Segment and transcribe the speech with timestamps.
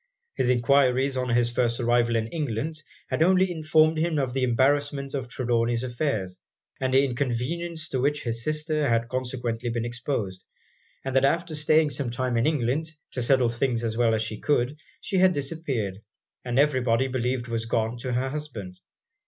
[0.33, 5.13] His enquiries on his first arrival in England had only informed him of the embarrassment
[5.13, 6.39] of Trelawny's affairs,
[6.79, 10.43] and the inconvenience to which his sister had consequently been exposed;
[11.05, 14.39] and that after staying some time in England, to settle things as well as she
[14.39, 16.01] could, she had disappeared,
[16.43, 18.79] and every body believed was gone to her husband.